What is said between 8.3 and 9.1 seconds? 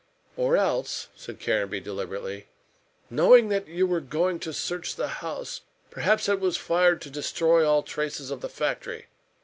of the factory.